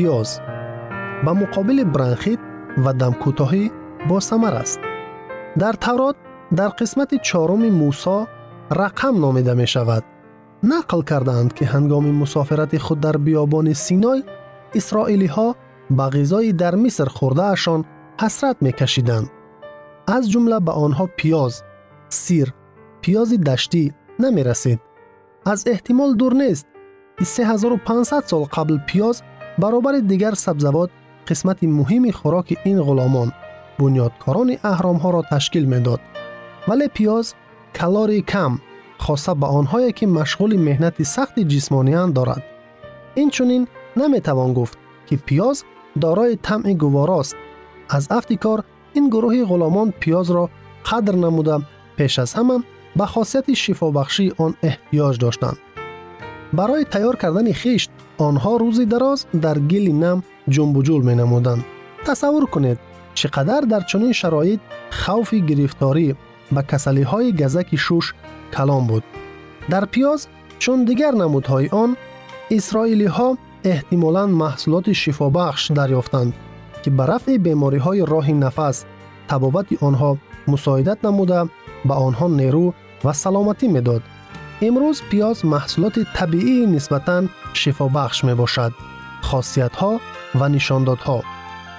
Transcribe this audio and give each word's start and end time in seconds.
پیاز 0.00 0.40
به 1.24 1.32
مقابل 1.32 1.84
برانخیت 1.84 2.38
و 2.84 2.92
دم 2.92 3.12
کوتاهی 3.12 3.70
با 4.08 4.20
ثمر 4.20 4.54
است. 4.54 4.80
در 5.58 5.72
تورات 5.72 6.16
در 6.56 6.68
قسمت 6.68 7.22
چهارم 7.22 7.68
موسی 7.68 8.24
رقم 8.70 9.20
نامیده 9.20 9.54
می 9.54 9.66
شود. 9.66 10.04
نقل 10.62 11.02
کردند 11.02 11.52
که 11.52 11.66
هنگام 11.66 12.10
مسافرت 12.10 12.78
خود 12.78 13.00
در 13.00 13.16
بیابان 13.16 13.72
سینای 13.72 14.24
اسرائیلی 14.74 15.26
ها 15.26 15.56
به 15.90 16.02
غذای 16.02 16.52
در 16.52 16.74
مصر 16.74 17.04
خورده 17.04 17.42
اشان 17.42 17.84
حسرت 18.20 18.56
می 18.60 18.72
کشیدند. 18.72 19.30
از 20.08 20.30
جمله 20.30 20.60
به 20.60 20.72
آنها 20.72 21.08
پیاز 21.16 21.62
سیر 22.08 22.54
پیاز 23.00 23.40
دشتی 23.40 23.92
نمی 24.20 24.44
رسید. 24.44 24.80
از 25.46 25.64
احتمال 25.66 26.14
دور 26.14 26.34
نیست. 26.34 26.66
3500 27.22 28.22
سال 28.26 28.44
قبل 28.44 28.78
پیاز 28.78 29.22
برابر 29.60 29.98
دیگر 29.98 30.34
سبزوات 30.34 30.90
قسمت 31.28 31.64
مهمی 31.64 32.12
خوراک 32.12 32.58
این 32.64 32.82
غلامان 32.82 33.32
بنیادکاران 33.78 34.56
اهرام 34.64 34.96
ها 34.96 35.10
را 35.10 35.22
تشکیل 35.30 35.64
می 35.64 35.80
داد. 35.80 36.00
ولی 36.68 36.88
پیاز 36.88 37.34
کالری 37.80 38.22
کم 38.22 38.58
خاصه 38.98 39.34
به 39.34 39.46
آنهایی 39.46 39.92
که 39.92 40.06
مشغول 40.06 40.56
مهنت 40.56 41.02
سخت 41.02 41.40
جسمانیان 41.40 42.12
دارد. 42.12 42.42
این 43.14 43.30
چونین 43.30 43.68
نمی 43.96 44.20
توان 44.20 44.52
گفت 44.52 44.78
که 45.06 45.16
پیاز 45.16 45.64
دارای 46.00 46.36
طمع 46.36 46.74
گواراست. 46.74 47.36
از 47.88 48.08
افتیکار 48.10 48.64
این 48.92 49.08
گروه 49.08 49.44
غلامان 49.44 49.90
پیاز 49.90 50.30
را 50.30 50.50
قدر 50.92 51.14
نموده 51.14 51.58
پیش 51.96 52.18
از 52.18 52.34
همه 52.34 52.58
به 52.96 53.06
برای 56.52 56.84
تیار 56.84 57.16
کردن 57.16 57.52
خیشت 57.52 57.90
آنها 58.18 58.56
روزی 58.56 58.86
دراز 58.86 59.26
در 59.42 59.58
گل 59.58 59.88
نم 59.92 60.22
جنب 60.48 60.76
و 60.76 60.82
جول 60.82 61.02
می 61.02 61.14
نمودند. 61.14 61.64
تصور 62.06 62.46
کنید 62.46 62.78
چقدر 63.14 63.60
در 63.60 63.80
چنین 63.80 64.12
شرایط 64.12 64.60
خوف 64.90 65.34
گرفتاری 65.34 66.16
به 66.52 66.62
کسلی 66.62 67.02
های 67.02 67.32
گزک 67.32 67.76
شوش 67.76 68.14
کلام 68.52 68.86
بود. 68.86 69.04
در 69.70 69.84
پیاز 69.84 70.26
چون 70.58 70.84
دیگر 70.84 71.10
نمودهای 71.10 71.68
آن 71.68 71.96
اسرائیلی 72.50 73.04
ها 73.06 73.38
احتمالاً 73.64 74.26
محصولات 74.26 74.92
شفابخش 74.92 75.70
دریافتند 75.70 76.34
که 76.82 76.90
به 76.90 77.06
رفع 77.06 77.36
بیماری 77.36 77.78
های 77.78 78.06
راه 78.06 78.30
نفس 78.30 78.84
امروز 84.62 85.02
پیاز 85.10 85.44
محصولات 85.44 85.98
طبیعی 86.14 86.66
نسبتاً 86.66 87.24
شفابخش 87.52 88.24
می 88.24 88.34
باشد. 88.34 88.72
خاصیت 89.22 89.76
ها 89.76 90.00
و 90.34 90.48
نشانداد 90.48 90.98
ها 90.98 91.22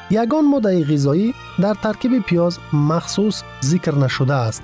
یگان 0.09 0.47
ماده 0.47 0.93
غذایی 0.93 1.33
در 1.59 1.73
ترکیب 1.73 2.19
پیاز 2.19 2.59
مخصوص 2.73 3.43
ذکر 3.63 3.95
نشده 3.95 4.33
است. 4.33 4.63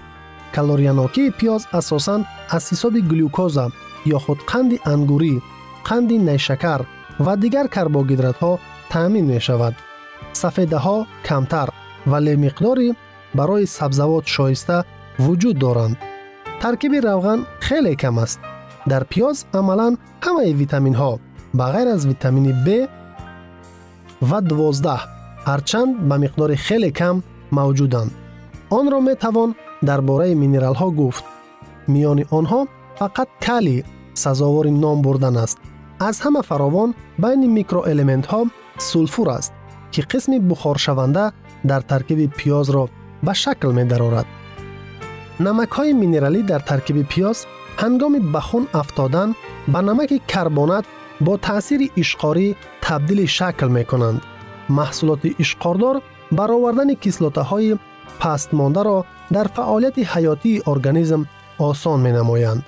کالوریاناکی 0.55 1.29
پیاز 1.29 1.67
اساساً 1.73 2.23
از 2.49 2.73
حساب 2.73 2.99
گلوکوز 2.99 3.57
یا 4.05 4.19
خود 4.19 4.45
قند 4.47 4.71
انگوری، 4.85 5.41
قند 5.83 6.11
نیشکر 6.11 6.81
و 7.19 7.35
دیگر 7.35 7.67
کربوهیدرات 7.67 8.37
ها 8.37 8.59
تامین 8.89 9.25
می 9.25 9.41
شود. 9.41 9.75
سفیده 10.33 10.77
ها 10.77 11.07
کمتر 11.25 11.69
ولی 12.07 12.35
مقداری 12.35 12.95
برای 13.35 13.65
سبزوات 13.65 14.23
شایسته 14.27 14.83
وجود 15.19 15.59
دارند. 15.59 15.97
таркиби 16.62 16.98
равған 17.08 17.44
хеле 17.66 17.94
кам 18.02 18.18
аст 18.24 18.40
дар 18.86 19.02
пиёз 19.12 19.46
амалан 19.58 19.98
ҳамаи 20.24 20.52
витаминҳо 20.60 21.12
ба 21.58 21.64
ғайр 21.74 21.88
аз 21.94 22.02
витамини 22.10 22.52
б 22.66 22.68
ва 24.30 24.38
12 24.40 24.98
ҳарчанд 25.48 25.90
ба 26.08 26.16
миқдори 26.24 26.56
хеле 26.66 26.90
кам 27.00 27.16
мавҷуданд 27.58 28.10
онро 28.78 29.00
метавон 29.08 29.50
дар 29.88 30.00
бораи 30.08 30.34
минералҳо 30.42 30.88
гуфт 31.00 31.24
миёни 31.92 32.24
онҳо 32.38 32.60
фақат 33.00 33.28
кали 33.46 33.76
сазовори 34.22 34.70
ном 34.82 34.98
бурдан 35.06 35.36
аст 35.44 35.58
аз 36.08 36.16
ҳама 36.24 36.42
фаровон 36.50 36.90
байни 37.22 37.48
микроэлементҳо 37.58 38.40
сулфур 38.90 39.28
аст 39.38 39.52
ки 39.92 40.00
қисми 40.10 40.38
бухоршаванда 40.50 41.24
дар 41.70 41.82
таркиби 41.90 42.26
пиёзро 42.38 42.84
ба 43.26 43.32
шакл 43.42 43.70
медарорад 43.78 44.26
نمک 45.39 45.69
های 45.69 45.93
مینرالی 45.93 46.43
در 46.43 46.59
ترکیب 46.59 47.07
پیاز 47.07 47.45
هنگام 47.77 48.31
به 48.31 48.55
افتادن 48.73 49.35
به 49.67 49.81
نمک 49.81 50.27
کربنات 50.27 50.85
با 51.21 51.37
تاثیر 51.37 51.91
اشقاری 51.97 52.55
تبدیل 52.81 53.25
شکل 53.25 53.67
می 53.67 53.85
کنند. 53.85 54.21
محصولات 54.69 55.19
اشقاردار 55.39 56.01
برآوردن 56.31 56.93
کسلوته 56.93 57.41
های 57.41 57.77
پست 58.19 58.53
مانده 58.53 58.83
را 58.83 59.05
در 59.31 59.43
فعالیت 59.43 59.99
حیاتی 59.99 60.61
ارگانیسم 60.67 61.25
آسان 61.57 61.99
می 61.99 62.11
نمایند. 62.11 62.65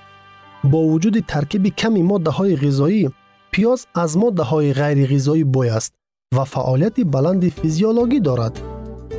با 0.64 0.80
وجود 0.80 1.20
ترکیب 1.20 1.68
کمی 1.68 2.02
ماده 2.02 2.32
های 2.32 2.56
غذایی 2.56 3.10
پیاز 3.52 3.88
از 3.96 4.18
ماده 4.18 4.44
های 4.44 4.74
غیر 4.74 5.16
غذایی 5.16 5.44
بوی 5.44 5.70
است 5.70 5.94
و 6.38 6.44
فعالیت 6.44 7.00
بلند 7.00 7.50
فیزیولوژی 7.50 8.20
دارد. 8.20 8.60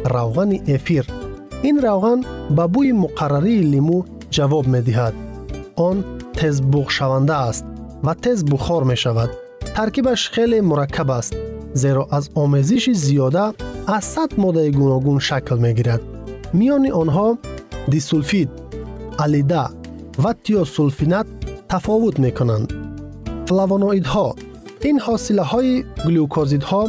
روغن 0.04 0.52
افیر 0.68 1.19
ин 1.69 1.77
равған 1.85 2.19
ба 2.57 2.65
бӯи 2.75 2.91
муқаррарии 3.03 3.67
лимӯ 3.73 3.99
ҷавоб 4.35 4.65
медиҳад 4.75 5.13
он 5.87 5.97
тезбуғшаванда 6.37 7.35
аст 7.49 7.65
ва 8.05 8.13
тез 8.23 8.43
бухор 8.51 8.83
мешавад 8.91 9.29
таркибаш 9.75 10.21
хеле 10.33 10.59
мураккаб 10.69 11.09
аст 11.19 11.33
зеро 11.81 12.03
аз 12.17 12.25
омезиши 12.43 12.93
зиёда 13.05 13.45
аз 13.87 14.05
сад 14.13 14.31
моддаи 14.43 14.69
гуногун 14.79 15.19
шакл 15.27 15.57
мегирад 15.65 16.01
миёни 16.59 16.91
онҳо 17.01 17.27
дисулфид 17.93 18.49
алида 19.23 19.65
ва 20.23 20.31
тиосулфинат 20.43 21.27
тафовут 21.71 22.15
мекунанд 22.25 22.69
флавоноидҳо 23.47 24.27
ин 24.89 24.97
ҳосилаҳои 25.05 25.83
глюкозидҳо 26.07 26.81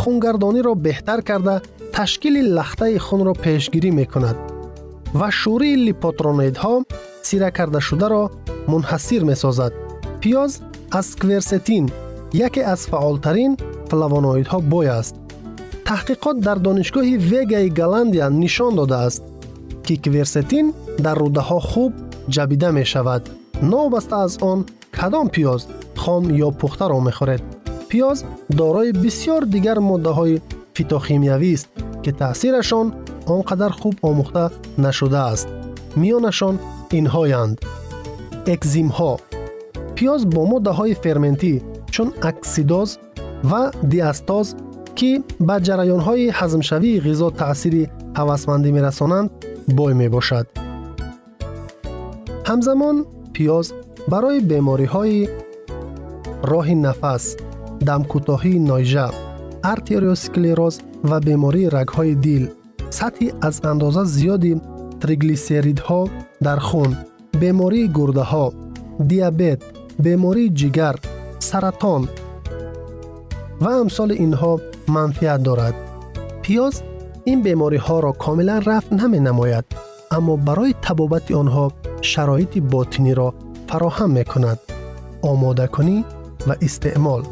хунгардониро 0.00 0.72
беҳтар 0.86 1.20
карда 1.28 1.56
تشکیل 1.99 2.37
لخته 2.37 2.99
خون 2.99 3.25
را 3.25 3.33
پیشگیری 3.33 3.91
می‌کند 3.91 4.35
و 5.19 5.31
شوری 5.31 5.75
لیپوترونیدها 5.75 6.85
سیره 7.21 7.51
کرده 7.51 7.79
شده 7.79 8.07
را 8.07 8.31
منحصر 8.67 9.19
می‌سازد. 9.19 9.71
پیاز 10.19 10.59
از 10.91 11.15
کورستین 11.15 11.91
یکی 12.33 12.61
از 12.61 12.87
فعالترین 12.87 13.57
فلاوانویدها 13.87 14.59
بای 14.59 14.87
است. 14.87 15.15
تحقیقات 15.85 16.39
در 16.39 16.55
دانشگاه 16.55 17.03
ویگای 17.03 17.69
گلندیا 17.69 18.29
نشان 18.29 18.75
داده 18.75 18.95
است 18.95 19.23
که 19.83 19.97
کورستین 19.97 20.73
در 21.03 21.15
روده 21.15 21.39
ها 21.39 21.59
خوب 21.59 21.93
جبیده 22.29 22.71
می 22.71 22.85
شود. 22.85 23.29
نابسته 23.61 24.15
از 24.15 24.37
آن 24.37 24.65
کدام 25.01 25.27
پیاز 25.29 25.65
خام 25.95 26.35
یا 26.35 26.51
پخته 26.51 26.87
را 26.87 26.99
می 26.99 27.11
خورد. 27.11 27.41
پیاز 27.89 28.23
دارای 28.57 28.91
بسیار 28.91 29.41
دیگر 29.41 29.77
ماده 29.77 30.09
های 30.09 30.41
فیتوخیمیوی 30.73 31.53
است 31.53 31.69
ки 32.03 32.11
таъсирашон 32.19 32.87
он 33.33 33.41
қадар 33.49 33.71
хуб 33.79 33.95
омӯхта 34.09 34.45
нашудааст. 34.85 35.47
Миёнашон 36.01 36.55
инҳоянд. 36.97 37.57
Экзимҳо. 38.53 39.13
Пиёз 39.95 40.21
бо 40.33 40.41
моддаҳои 40.51 40.99
ферментӣ 41.03 41.53
чун 41.93 42.09
аксидоз 42.29 42.89
ва 43.49 43.63
диастоз 43.93 44.47
ки 44.97 45.11
ба 45.47 45.55
ҷараёнҳои 45.67 46.33
ҳазмшавии 46.39 47.01
ғизо 47.05 47.27
таъсири 47.41 47.83
ҳавасмандӣ 48.19 48.69
мерасонанд 48.77 49.29
бой 49.77 49.93
мебошад. 50.01 50.45
Ҳамзамон 52.49 52.97
пиёз 53.35 53.67
барои 54.11 54.39
бемориҳои 54.51 55.19
роҳи 56.51 56.75
нафас 56.85 57.23
дамкӯтоҳии 57.87 58.63
нойжа 58.69 59.07
артериосклероз 59.73 60.75
و 61.03 61.19
بیماری 61.19 61.69
رگهای 61.69 62.15
دل، 62.15 62.47
سطح 62.89 63.25
از 63.41 63.61
اندازه 63.63 64.03
زیادی 64.03 64.61
تریگلیسیریدها 64.99 66.07
در 66.43 66.55
خون 66.55 66.97
بیماری 67.39 67.91
گرده 67.93 68.21
ها 68.21 68.53
دیابت 69.07 69.61
بیماری 69.99 70.49
جگر 70.49 70.95
سرطان 71.39 72.09
و 73.61 73.67
امثال 73.67 74.11
اینها 74.11 74.59
منفیت 74.87 75.43
دارد. 75.43 75.73
پیاز 76.41 76.81
این 77.23 77.41
بیماری 77.41 77.77
ها 77.77 77.99
را 77.99 78.11
کاملا 78.11 78.61
رفع 78.65 78.95
نمی 78.95 79.19
نماید 79.19 79.65
اما 80.11 80.35
برای 80.35 80.75
تبابت 80.81 81.31
آنها 81.31 81.71
شرایط 82.01 82.57
باطنی 82.57 83.13
را 83.13 83.33
فراهم 83.67 84.09
می 84.09 84.25
کند 84.25 84.59
آماده 85.21 85.67
کنی 85.67 86.05
و 86.47 86.55
استعمال. 86.61 87.23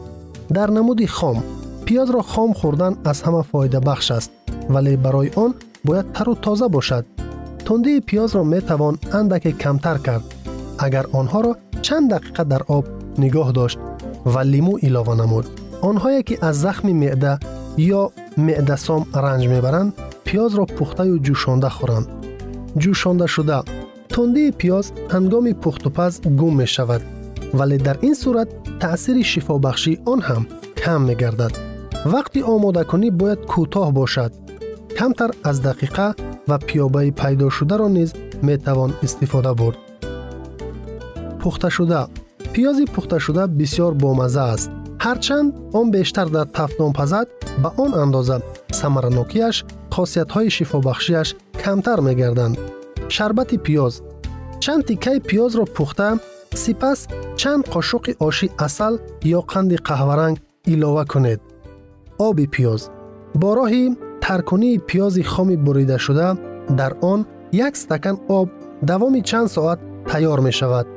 در 0.53 0.69
نمود 0.71 1.05
خام 1.05 1.43
пиёзро 1.86 2.20
хом 2.32 2.50
хӯрдан 2.60 2.94
аз 3.10 3.18
ҳама 3.24 3.42
фоидабахш 3.50 4.08
аст 4.18 4.30
вале 4.74 4.92
барои 5.04 5.30
он 5.44 5.50
бояд 5.86 6.06
тару 6.16 6.34
тоза 6.44 6.68
бошад 6.76 7.04
тундии 7.66 8.04
пиёзро 8.08 8.42
метавон 8.54 8.94
андаке 9.18 9.52
камтар 9.62 9.98
кард 10.06 10.24
агар 10.86 11.06
онҳоро 11.20 11.52
чанд 11.84 12.06
дақиқа 12.12 12.44
дар 12.52 12.62
об 12.76 12.84
нигоҳ 13.22 13.48
дошт 13.58 13.78
ва 14.32 14.42
лимӯ 14.52 14.74
илова 14.86 15.14
намуд 15.22 15.46
онҳое 15.88 16.20
ки 16.28 16.34
аз 16.48 16.56
захми 16.64 16.92
меъда 17.02 17.32
ё 18.00 18.02
меъдасом 18.46 19.02
ранҷ 19.24 19.44
мебаранд 19.54 19.90
пиёзро 20.26 20.64
пухтаю 20.76 21.16
ҷӯшонда 21.26 21.70
хӯранд 21.76 22.06
ҷӯшондашуда 22.82 23.58
тундии 24.14 24.54
пиёз 24.60 24.86
ҳангоми 25.14 25.52
пухтупаз 25.62 26.12
гум 26.38 26.54
мешавад 26.62 27.02
вале 27.58 27.76
дар 27.86 27.96
ин 28.08 28.14
сурат 28.22 28.48
таъсири 28.82 29.24
шифобахшии 29.32 30.00
он 30.12 30.20
ҳам 30.28 30.42
кам 30.82 31.00
мегардад 31.08 31.52
вақти 32.14 32.40
омодакунӣ 32.54 33.08
бояд 33.20 33.40
кӯтоҳ 33.52 33.88
бошад 33.98 34.32
камтар 34.98 35.30
аз 35.50 35.56
дақиқа 35.68 36.06
ва 36.48 36.56
пиёбаи 36.68 37.10
пайдошударо 37.20 37.88
низ 37.98 38.10
метавон 38.48 38.90
истифода 39.06 39.52
бурд 39.60 39.78
пухташуда 41.40 42.00
пиёзи 42.54 42.84
пухташуда 42.94 43.42
бисьёр 43.58 43.92
бомазза 44.02 44.44
аст 44.54 44.70
ҳарчанд 45.04 45.48
он 45.78 45.86
бештар 45.96 46.28
дар 46.36 46.46
тафтон 46.58 46.92
пазад 46.98 47.26
ба 47.62 47.68
он 47.84 47.90
андоза 48.04 48.36
самаранокияш 48.80 49.56
хосиятҳои 49.94 50.48
шифобахшиаш 50.56 51.28
камтар 51.62 51.98
мегарданд 52.08 52.56
шарбати 53.14 53.56
пиёз 53.66 53.94
чанд 54.62 54.82
тиккаи 54.88 55.18
пиёзро 55.28 55.64
пухта 55.76 56.08
сипас 56.62 57.00
чанд 57.40 57.62
қошуқи 57.74 58.12
оши 58.28 58.48
асал 58.66 58.94
ё 59.38 59.40
қанди 59.52 59.76
қаҳваранг 59.88 60.36
илова 60.72 61.04
кунед 61.12 61.40
آب 62.17 62.41
پیاز 62.41 62.89
با 63.35 63.53
راه 63.53 63.71
ترکنی 64.21 64.77
پیاز 64.77 65.19
خام 65.19 65.63
بریده 65.63 65.97
شده 65.97 66.33
در 66.77 66.93
آن 67.01 67.25
یک 67.51 67.65
استکان 67.65 68.19
آب 68.27 68.49
دوام 68.87 69.21
چند 69.21 69.47
ساعت 69.47 69.79
تیار 70.07 70.39
می 70.39 70.51
شود. 70.51 70.87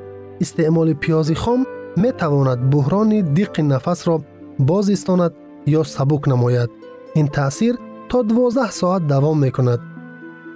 استعمال 0.40 0.92
پیاز 0.92 1.32
خام 1.32 1.66
می 1.96 2.12
تواند 2.12 2.70
بحران 2.70 3.20
دیق 3.34 3.60
نفس 3.60 4.08
را 4.08 4.22
باز 4.58 4.90
استاند 4.90 5.32
یا 5.66 5.82
سبک 5.82 6.28
نماید. 6.28 6.70
این 7.14 7.28
تاثیر 7.28 7.76
تا 8.08 8.22
12 8.22 8.70
ساعت 8.70 9.06
دوام 9.06 9.38
می 9.38 9.50
کند. 9.50 9.80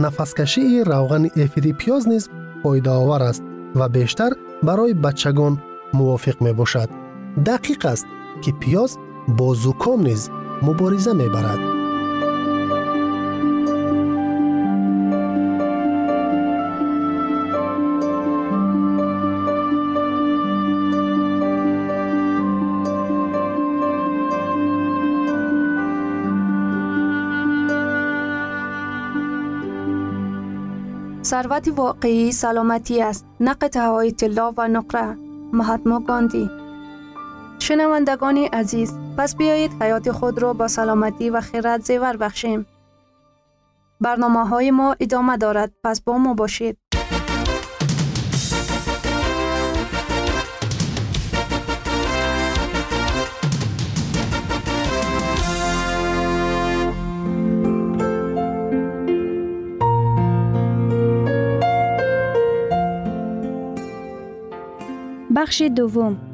نفسکشی 0.01 0.85
روغن 0.85 1.25
افیری 1.37 1.73
پیاز 1.73 2.09
نیز 2.09 2.29
پایده 2.63 2.91
آور 2.91 3.23
است 3.23 3.43
و 3.75 3.89
بیشتر 3.89 4.31
برای 4.63 4.95
بچگان 4.95 5.63
موافق 5.95 6.43
می 6.43 6.53
باشد. 6.53 6.89
دقیق 7.47 7.87
است 7.87 8.07
که 8.43 8.53
پیاز 8.53 8.99
با 9.29 9.55
زکام 9.55 10.03
نیز 10.03 10.31
مبارزه 10.65 11.13
می 11.13 11.29
برد. 11.29 11.59
ثروت 31.25 31.69
واقعی 31.77 32.33
سلامتی 32.33 33.03
است. 33.03 33.27
نه 33.41 33.55
قطعه 33.55 33.89
های 33.89 34.13
طلا 34.13 34.53
و 34.57 34.69
نقره. 34.69 35.17
مهاتما 35.53 36.01
گاندی. 36.01 36.64
شنوندگان 37.65 38.37
عزیز 38.37 38.95
پس 39.19 39.37
بیایید 39.37 39.83
حیات 39.83 40.13
خود 40.13 40.43
را 40.43 40.53
با 40.53 40.69
سلامتی 40.69 41.31
و 41.31 41.41
خیرت 41.41 41.81
زیور 41.85 42.17
بخشیم. 42.17 42.67
برنامه 44.01 44.49
های 44.49 44.71
ما 44.71 44.97
ادامه 45.01 45.37
دارد 45.37 45.73
پس 45.85 46.01
با 46.01 46.19
ما 46.19 46.35
باشید. 46.35 46.79
بخش 65.37 65.63
دوم 65.63 66.34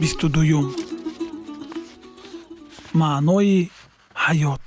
бисту 0.00 0.28
дуюм 0.34 0.66
маънои 3.00 3.70
ҳаёт. 4.24 4.64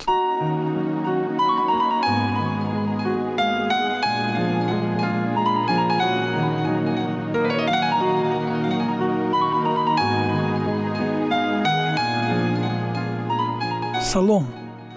Салом 14.12 14.46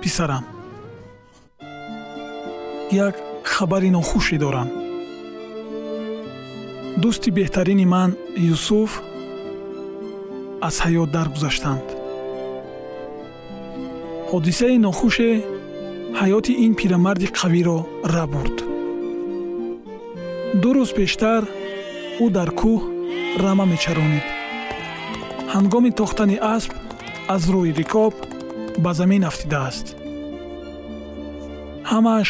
писарам. 0.02 0.44
Як 3.06 3.14
хабари 3.52 3.90
нохуше 3.96 4.36
дорам. 4.44 4.68
Дӯсти 7.02 7.30
беҳтарини 7.36 7.86
ман 7.94 8.10
юсуф 8.54 8.90
аз 10.66 10.74
ҳаёт 10.84 11.08
даргузаштанд. 11.16 11.86
Ҳодисаи 14.30 14.76
нохуше 14.86 15.30
ҳаёти 16.20 16.52
ин 16.64 16.72
пирамарди 16.80 17.28
қавиро 17.38 17.78
ра 18.14 18.24
бурд. 18.32 18.56
Ду 20.60 20.70
рӯз 20.76 20.90
пештар 20.98 21.42
ӯ 22.24 22.26
дар 22.36 22.50
кӯҳ 22.60 22.80
рама 23.42 23.64
мечаронид 23.72 24.26
ҳангоми 25.54 25.90
тохтани 26.00 26.36
асп 26.54 26.72
аз 27.34 27.42
рӯи 27.52 27.72
рикоб 27.80 28.14
ба 28.84 28.90
замин 28.98 29.22
афтидааст. 29.30 29.86
Ҳамааш 31.90 32.28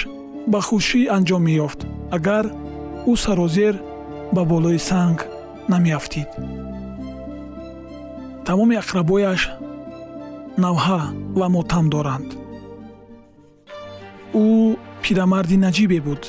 ба 0.52 0.60
хушӣ 0.68 1.00
анҷом 1.16 1.42
меёфт 1.48 1.80
агар 2.16 2.44
ӯ 3.10 3.12
сарозер 3.24 3.74
ба 4.34 4.42
болои 4.52 4.80
санг 4.90 5.18
намеафтид 5.72 6.30
тамоми 8.45 8.75
ақрабояш 8.83 9.41
навҳа 10.63 11.01
ва 11.39 11.47
мотам 11.55 11.85
доранд 11.93 12.29
ӯ 14.43 14.45
пирамарди 15.03 15.57
наҷибе 15.65 15.99
буд 16.07 16.23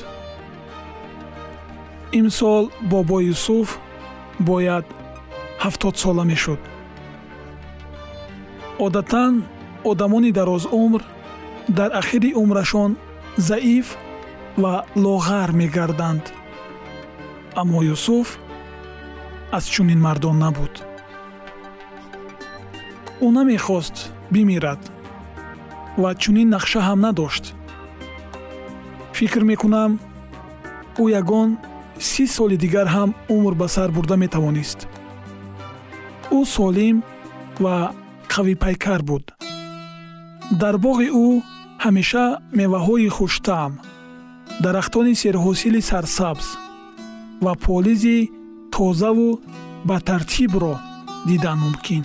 имсол 2.19 2.63
бобо 2.91 3.17
юсуф 3.33 3.67
бояд 4.49 4.85
ҳафтод 5.63 5.95
сола 6.03 6.23
мешуд 6.31 6.61
одатан 8.85 9.33
одамони 9.91 10.31
дарозумр 10.39 11.01
дар 11.77 11.89
ахири 12.01 12.31
умрашон 12.41 12.91
заиф 13.49 13.87
ва 14.61 14.73
лоғар 14.95 15.49
мегарданд 15.61 16.25
аммо 17.61 17.79
юсуф 17.95 18.27
аз 19.57 19.65
чунин 19.73 19.99
мардон 20.01 20.37
набуд 20.39 20.73
Ӯ 23.26 23.28
намехост 23.36 23.96
бимирад. 24.32 24.80
Ва 26.02 26.10
чунин 26.22 26.48
нақша 26.54 26.80
ҳам 26.88 26.98
надошт. 27.06 27.44
Фикр 29.16 29.42
мекунам 29.50 29.92
ӯ 31.02 31.04
ягон 31.20 31.50
си 32.08 32.24
соли 32.34 32.56
дигар 32.64 32.86
ҳам 32.94 33.10
умр 33.34 33.54
ба 33.60 33.66
сар 33.74 33.90
бурда 33.96 34.16
метавонист. 34.24 34.80
Ӯ 36.38 36.40
солим 36.54 36.96
ва 37.64 37.76
қавипайкар 38.32 39.00
буд. 39.08 39.24
Дар 40.60 40.74
боғи 40.84 41.08
ӯ 41.24 41.26
ҳамеша 41.84 42.26
меваҳои 42.58 43.08
хуштаъм 43.16 43.72
дарахтони 44.64 45.14
серҳосили 45.22 45.80
сарсабз 45.90 46.46
ва 47.44 47.52
полизи 47.66 48.18
тозаву 48.74 49.30
батартибро 49.90 50.74
дидан 51.28 51.58
мумкин 51.64 52.04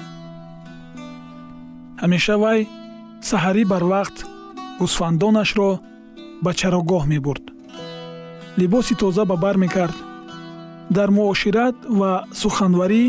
ҳамеша 2.02 2.36
вай 2.44 2.60
саҳарӣ 3.30 3.64
барвақт 3.72 4.18
гӯсфандонашро 4.80 5.70
ба 6.44 6.52
чарогоҳ 6.60 7.04
мебурд. 7.14 7.46
Либоси 8.60 8.94
тоза 9.02 9.24
ба 9.32 9.36
бар 9.44 9.56
мекард. 9.64 9.98
Дар 10.96 11.10
муошират 11.18 11.76
ва 12.00 12.12
суханварӣ 12.42 13.04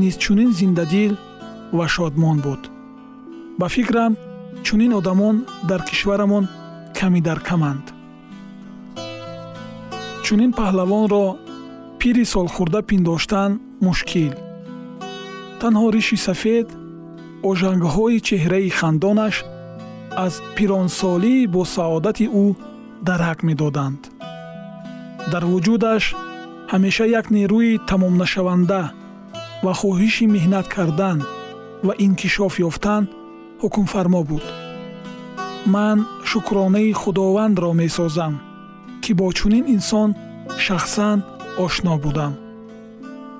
низ 0.00 0.14
чунин 0.22 0.50
зиндадил 0.60 1.12
ва 1.76 1.86
шодмон 1.94 2.38
буд. 2.46 2.62
Ба 3.60 3.66
фикрам 3.74 4.12
чунин 4.66 4.92
одамон 4.98 5.36
дар 5.68 5.80
кишварамон 5.88 6.44
ками 6.98 7.20
дар 7.28 7.38
каманд. 7.48 7.86
Чунин 10.24 10.52
паҳлавонро 10.58 11.26
пири 11.98 12.24
солхӯрда 12.32 12.80
пиндоштан 12.88 13.50
мушкил. 13.86 14.34
Танҳо 15.60 15.86
риши 15.96 16.16
сафед 16.26 16.68
ожангҳои 17.50 18.18
чеҳраи 18.28 18.70
хандонаш 18.78 19.36
аз 20.24 20.34
пиронсолии 20.56 21.46
босаодати 21.56 22.26
ӯ 22.42 22.46
дарак 23.08 23.38
медоданд. 23.48 24.00
Дар 25.32 25.44
вуҷудаш 25.50 26.04
ҳамеша 26.72 27.06
як 27.20 27.26
нерӯи 27.36 27.80
тамомнашаванда 27.88 28.82
ва 29.64 29.72
хоҳиши 29.80 30.26
меҳнат 30.34 30.66
кардан 30.74 31.18
ва 31.86 31.92
инкишоф 32.06 32.54
ёфтан 32.68 33.02
ҳукмфармо 33.62 34.22
буд. 34.28 34.44
Ман 35.74 35.98
шукронаи 36.30 36.92
худовандро 37.00 37.70
месозам 37.82 38.34
ки 39.02 39.10
бо 39.18 39.26
чунин 39.38 39.64
инсон 39.76 40.10
шахсан 40.64 41.18
ошно 41.64 41.94
будам. 42.04 42.32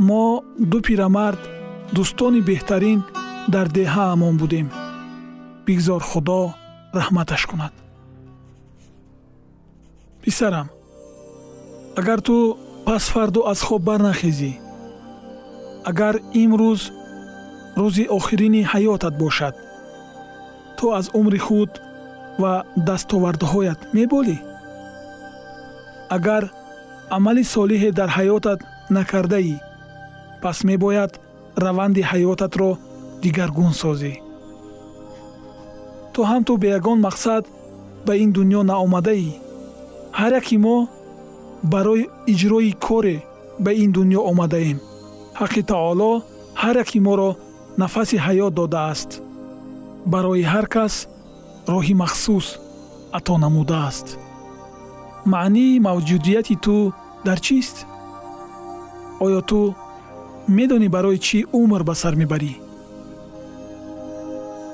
Мо 0.09 0.25
ду 0.71 0.78
пирамард 0.87 1.43
дӯстони 1.95 2.40
беҳтарин 2.49 3.00
дар 3.55 3.67
деҳаамон 3.78 4.35
будем. 4.43 4.67
Бигзор 5.67 6.02
худо 6.11 6.40
раҳматаш 6.99 7.43
кунад. 7.50 7.75
Писарам 10.23 10.69
агар 12.00 12.21
ту 12.26 12.37
пас 12.87 13.05
фарду 13.12 13.40
аз 13.52 13.61
хоб 13.67 13.83
барнахезӣ 13.88 14.52
агар 15.90 16.14
имрӯз 16.43 16.83
рӯзи 17.81 18.05
охирини 18.19 18.62
ҳаётат 18.73 19.14
бошад 19.23 19.55
ту 20.76 20.85
аз 20.99 21.07
умри 21.19 21.40
худ 21.47 21.71
ва 22.43 22.52
дастовардҳоят 22.88 23.81
меболӣ? 23.97 24.38
Агар 26.17 26.45
амали 27.17 27.45
солиҳе 27.55 27.90
дар 27.99 28.11
ҳаётат 28.19 28.61
накардаӣ 28.97 29.57
пас 30.43 30.59
мебояд 30.71 31.12
раванди 31.64 32.02
ҳаётатро 32.11 32.71
дигаргун 33.22 33.72
созӣ. 33.82 34.14
То 36.12 36.20
ҳам 36.30 36.42
ту 36.46 36.52
бе 36.62 36.68
ягон 36.78 36.98
мақсад 37.06 37.44
ба 38.06 38.12
ин 38.22 38.30
дуньё 38.37 38.60
наомадаӣ. 38.70 39.30
Ҳар 40.18 40.32
яки 40.40 40.56
мо 40.64 40.76
барои 41.72 42.04
иҷрои 42.32 42.72
коре 42.87 43.16
ба 43.64 43.70
ин 43.82 43.90
дуньё 43.96 44.20
омадаем. 44.30 44.78
Ҳаққи 45.40 45.62
таоло 45.72 46.10
ҳар 46.62 46.76
яки 46.84 46.98
моро 47.06 47.30
нафаси 47.82 48.16
ҳаёт 48.26 48.52
додааст. 48.60 49.10
Барои 50.12 50.44
ҳар 50.52 50.66
кас 50.75 50.94
роҳи 51.72 51.94
махсус 52.02 52.46
ато 53.18 53.32
намудааст 53.44 54.08
маънии 55.34 55.80
мавҷудияти 55.88 56.56
ту 56.64 56.92
дар 57.26 57.38
чист? 57.46 57.76
Оё 59.25 59.40
ту 59.50 59.60
медонӣ 60.56 60.88
барои 60.96 61.18
чӣ 61.26 61.38
умр 61.60 61.82
ба 61.88 61.94
сар 62.02 62.14
мебарӣ 62.20 62.52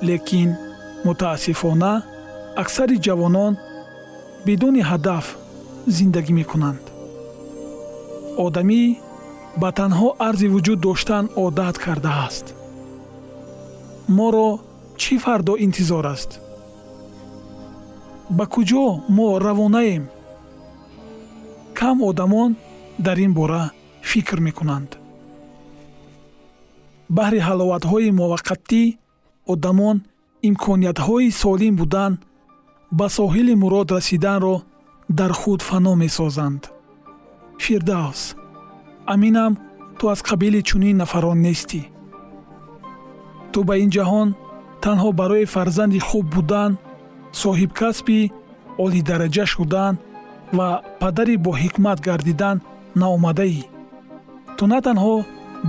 лекин 0.09 0.51
мутаассифона 1.07 1.93
аксари 2.63 2.97
ҷавонон 3.07 3.53
бидуни 4.47 4.83
ҳадаф 4.91 5.27
зиндагӣ 5.97 6.33
мекунанд. 6.41 6.85
Одамӣ 8.47 8.83
ба 9.61 9.69
танҳо 9.79 10.09
арзи 10.29 10.49
вуҷуд 10.55 10.79
доштан 10.87 11.25
одат 11.45 11.77
кардааст. 11.85 12.47
Моро 14.17 14.51
чӣ 15.01 15.15
фардо 15.25 15.55
интизор 15.67 16.05
аст? 16.15 16.31
Ба 18.37 18.45
куҷо 18.55 18.87
мо 19.17 19.27
равонаем? 19.47 20.05
Кам 21.79 21.97
одамон 22.11 22.51
дар 23.07 23.19
ин 23.27 23.33
бора 23.39 23.65
фикр 24.11 24.39
мекунанд? 24.47 24.91
Баҳри 27.17 27.41
ҳаловатҳои 27.49 28.17
муваққатӣ 28.21 28.83
одамон 29.53 29.97
имкониятҳои 30.49 31.31
солим 31.43 31.75
будан 31.81 32.13
ба 32.99 33.07
соҳили 33.19 33.55
мурод 33.63 33.89
расиданро 33.97 34.57
дар 35.19 35.33
худ 35.41 35.61
фано 35.69 35.95
месозанд. 36.03 36.63
Фирдавс 37.65 38.23
аминам 39.15 39.53
ту 39.99 40.05
аз 40.13 40.21
қабили 40.29 40.61
чунин 40.69 40.97
нафарон 41.03 41.39
нестӣ 41.47 41.83
ту 43.53 43.59
ба 43.69 43.75
ин 43.85 43.91
ҷаҳон 43.97 44.29
танҳо 44.85 45.09
барои 45.21 45.51
фарзанди 45.55 46.01
хуб 46.09 46.25
будан 46.35 46.73
соҳибкасби 47.43 48.21
олидараҷа 48.85 49.45
шудан 49.55 49.95
ва 50.57 50.69
падари 51.01 51.37
боҳикмат 51.47 51.99
гардидан 52.09 52.57
наомадаӣ. 53.01 53.63
Ту 54.57 54.65
на 54.73 54.79
танҳо 54.87 55.17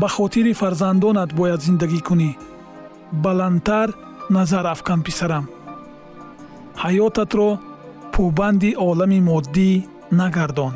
ба 0.01 0.08
хотири 0.17 0.53
фарзандонат 0.62 1.29
бояд 1.39 1.62
зиндагӣ 1.67 2.00
кунӣ 2.08 2.32
баландтар 3.24 3.90
назар 4.30 4.66
афкан 4.74 5.00
писарам. 5.08 5.46
Ҳаётатро 6.84 7.50
пӯбанди 8.14 8.72
олами 8.90 9.20
моддӣ 9.30 9.72
нагардон. 10.20 10.74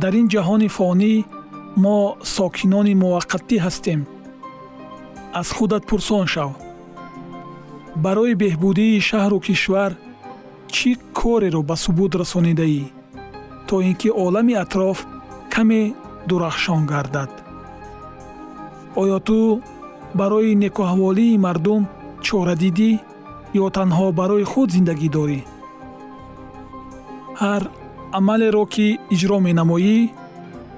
Дар 0.00 0.14
ин 0.20 0.26
ҷаҳони 0.32 0.68
фонӣ 0.76 1.14
мо 1.82 1.98
сокинони 2.36 2.94
муваққатӣ 3.02 3.56
ҳастем. 3.64 4.00
Аз 5.40 5.48
худат 5.56 5.82
пурсон 5.90 6.26
шав. 6.34 6.50
Барои 8.04 8.34
беҳбудии 8.42 9.04
шаҳру 9.08 9.38
кишвар 9.46 9.92
чӣ 10.74 10.90
кореро 11.18 11.60
ба 11.68 11.76
субут 11.84 12.12
расонидаӣ 12.20 12.84
то 13.66 13.74
ин 13.88 13.94
ки 14.00 14.08
олами 14.24 14.54
атроф 14.64 14.98
каме 15.54 15.82
дурахшон 16.28 16.82
гардад? 16.92 17.30
Оё 19.00 19.18
ту 19.26 19.38
барои 20.18 20.52
некуҳаволии 20.64 21.40
мардум 21.46 21.82
чора 22.26 22.54
дидӣ 22.62 22.90
ё 23.62 23.66
танҳо 23.76 24.06
барои 24.20 24.44
худ 24.52 24.68
зиндагӣ 24.76 25.08
дорӣ. 25.16 25.40
Ҳар 27.40 27.62
амалеро 28.18 28.64
ки 28.74 28.86
иҷро 29.14 29.38
менамоӣ 29.46 29.98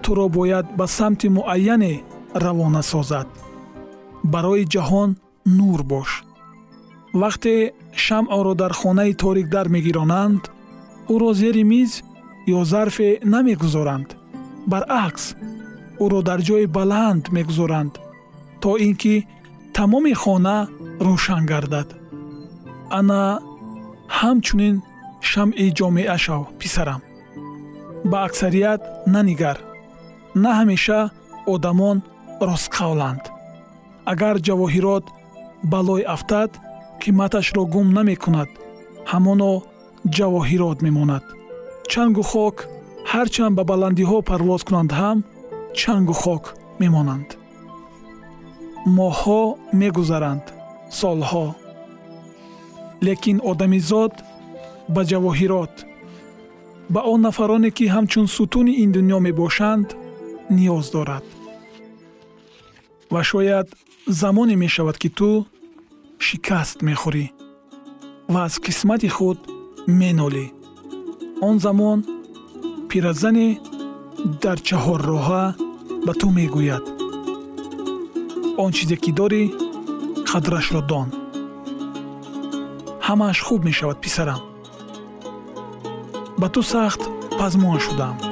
туро 0.02 0.26
бояд 0.36 0.66
ба 0.78 0.86
самти 0.96 1.28
муайяне 1.36 1.94
равона 2.44 2.82
созад. 2.92 3.28
Барои 4.32 4.64
ҷаҳон 4.74 5.10
нур 5.58 5.80
бош. 5.92 6.10
Вақте 7.22 7.54
шамъро 8.04 8.54
дар 8.62 8.72
хонаи 8.80 9.12
торик 9.22 9.48
дар 9.54 9.66
мегиронанд 9.74 10.42
ӯро 11.14 11.30
зери 11.40 11.64
миз 11.72 11.92
ё 12.57 12.61
зарфе 12.72 13.11
намегузоранд. 13.33 14.09
Баръакс 14.70 15.24
ӯро 16.04 16.20
дар 16.28 16.40
ҷои 16.48 16.66
баланд 16.78 17.24
мегузоранд 17.37 17.94
то 18.62 18.70
ин 18.87 18.94
ки 19.03 19.14
тамоми 19.77 20.14
хона 20.22 20.57
рӯшан 21.07 21.42
гардад. 21.53 21.88
Ана 22.98 23.20
ҳамчунин 24.18 24.77
шамъи 25.31 25.66
ҷомеа 25.79 26.16
шав 26.25 26.42
писарам. 26.61 27.01
Ба 28.11 28.18
аксарият 28.27 28.83
нанигар 29.14 29.59
на 30.42 30.51
ҳамеша 30.59 31.01
одамон 31.55 31.96
ростқавланд 32.48 33.25
агар 34.12 34.37
ҷавоҳирот 34.46 35.05
балой 35.72 36.03
афтад 36.14 36.51
қиматашро 37.03 37.62
гум 37.75 37.87
намекунад 37.98 38.51
ҳамоно 39.12 39.51
ҷавоҳирот 40.16 40.79
мемонад. 40.87 41.25
Чангу 41.92 42.22
хок 42.33 42.57
ҳарчанд 43.12 43.55
ба 43.59 43.62
баландиҳо 43.70 44.18
парвоз 44.31 44.62
кунанд 44.66 44.90
ҳам 45.01 45.18
чангу 45.81 46.14
хок 46.22 46.44
мемонанд 46.83 47.29
моҳҳо 48.87 49.42
мегузаранд 49.81 50.45
солҳо. 51.01 51.47
Лекин 53.07 53.38
одамизод 53.51 54.12
ба 54.95 55.03
ҷавоҳирот. 55.11 55.75
Ба 56.95 57.01
он 57.12 57.21
нафароне 57.29 57.71
ки 57.77 57.85
ҳамчун 57.95 58.27
сутуни 58.37 58.73
ин 58.83 58.90
дуньё 58.97 59.18
мебошанд 59.27 59.88
ниёз 60.57 60.87
дорад. 60.95 61.25
Ва 63.12 63.23
шояд 63.31 63.68
замоне 64.07 64.55
мешавад 64.64 64.97
ки 65.03 65.09
ту 65.18 65.31
шикаст 66.27 66.79
мехӯрӣ 66.88 67.27
ва 68.33 68.40
аз 68.47 68.55
қисмати 68.64 69.09
худ 69.16 69.38
менолӣ. 70.01 70.47
Он 71.49 71.57
замон 71.64 71.99
пиразане 72.88 73.49
дар 74.42 74.59
чаҳорроҳа 74.68 75.45
ба 76.07 76.12
ту 76.21 76.27
мегӯяд 76.38 77.01
он 78.56 78.72
чизе 78.72 78.96
ки 78.96 79.10
дорӣ 79.18 79.42
қадрашро 80.30 80.82
дон. 80.90 81.08
Ҳамааш 83.06 83.38
хуб 83.46 83.60
мешавад 83.64 83.98
писарам. 84.00 84.40
Ба 86.40 86.48
ту 86.48 86.62
сахт 86.62 87.02
пазмон 87.38 87.78
шудам 87.80 88.32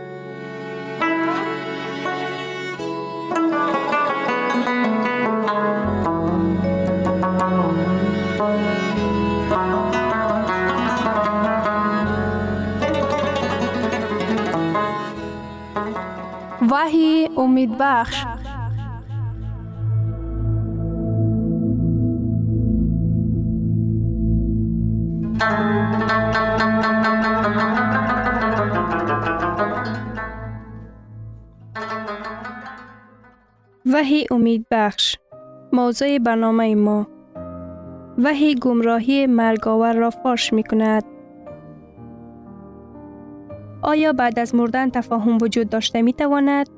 وحی 16.71 17.29
امید 17.37 17.77
بخش. 17.79 18.25
وحی 33.85 34.25
امید 34.31 34.65
بخش. 34.71 35.17
موضوع 35.73 36.17
برنامه 36.17 36.75
ما. 36.75 37.07
وحی 38.17 38.55
گمراهی 38.55 39.27
مرگاور 39.27 39.93
را 39.93 40.09
فاش 40.09 40.53
می 40.53 40.63
کند. 40.63 41.10
آیا 43.81 44.13
بعد 44.13 44.39
از 44.39 44.55
مردن 44.55 44.89
تفاهم 44.89 45.37
وجود 45.41 45.69
داشته 45.69 46.01
می 46.01 46.13
تواند؟ 46.13 46.69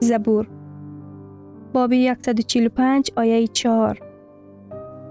زبور 0.00 0.48
باب 1.72 1.92
145 1.94 3.10
آیه 3.16 3.46
4 3.46 4.00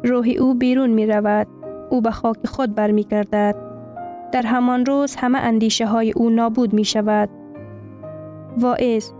روح 0.03 0.27
او 0.39 0.55
بیرون 0.55 0.89
می 0.89 1.05
رود. 1.05 1.47
او 1.89 2.01
به 2.01 2.11
خاک 2.11 2.47
خود 2.47 2.75
برمی 2.75 3.03
گردد. 3.03 3.55
در 4.31 4.41
همان 4.41 4.85
روز 4.85 5.15
همه 5.15 5.37
اندیشه 5.37 5.85
های 5.85 6.11
او 6.11 6.29
نابود 6.29 6.73
می 6.73 6.85
شود. 6.85 7.29
واعظ 8.57 9.11